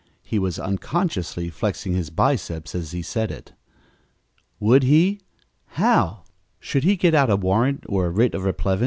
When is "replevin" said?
8.45-8.79